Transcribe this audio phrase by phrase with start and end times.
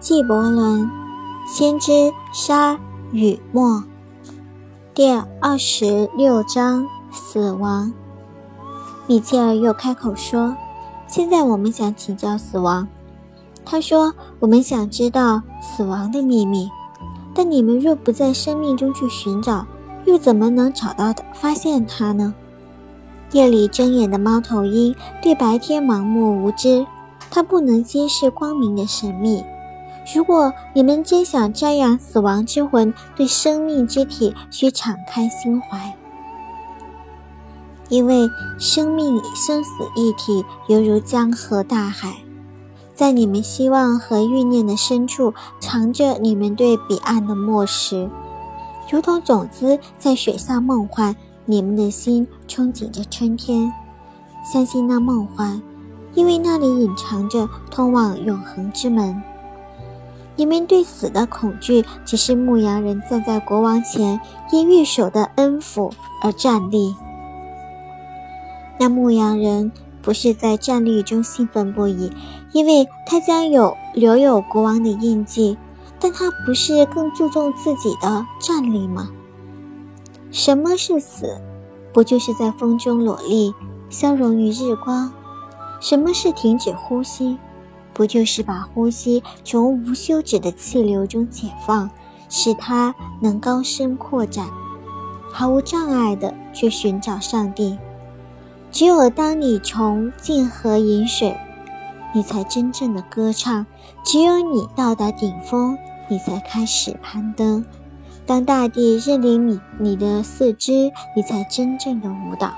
[0.00, 0.88] 纪伯伦，
[1.44, 2.78] 先知沙
[3.10, 3.82] 与墨，
[4.94, 7.92] 第二十六章死亡。
[9.08, 10.56] 米切尔又开口说
[11.08, 12.86] ：“现在我们想请教死亡。”
[13.66, 16.70] 他说：“我们想知道死亡的秘密，
[17.34, 19.66] 但你们若不在生命中去寻找，
[20.04, 22.32] 又怎么能找到的发现它呢？”
[23.32, 26.86] 夜里睁眼的猫头鹰对白天盲目无知，
[27.32, 29.42] 它不能揭示光明的神秘。
[30.14, 35.96] 如果你们真想瞻仰死亡之魂，对生命之体需敞开心怀，
[37.88, 42.16] 因为生命生死一体，犹如江河大海，
[42.94, 48.08] 在你们希望和欲念的深处，藏着你们对彼岸的漠视，
[48.90, 51.14] 如同种子在雪下梦幻。
[51.50, 53.72] 你们的心憧憬着春天，
[54.44, 55.62] 相信那梦幻，
[56.12, 59.22] 因为那里隐藏着通往永恒之门。
[60.38, 64.20] 人们对死的恐惧，只是牧羊人站在国王前，
[64.52, 65.90] 因御手的恩抚
[66.22, 66.94] 而站立。
[68.78, 72.12] 那牧羊人不是在战栗中兴奋不已，
[72.52, 75.58] 因为他将有留有国王的印记，
[75.98, 79.10] 但他不是更注重自己的战力吗？
[80.30, 81.40] 什么是死？
[81.92, 83.52] 不就是在风中裸立，
[83.88, 85.12] 消融于日光？
[85.80, 87.36] 什么是停止呼吸？
[87.98, 91.90] 不就是把呼吸从无休止的气流中解放，
[92.28, 94.46] 使它能高声扩展，
[95.32, 97.76] 毫无障碍地去寻找上帝。
[98.70, 101.36] 只有当你从静河饮水，
[102.14, 103.66] 你才真正的歌唱；
[104.04, 105.76] 只有你到达顶峰，
[106.08, 107.64] 你才开始攀登。
[108.24, 112.52] 当大地认领你，你的四肢，你才真正的舞蹈。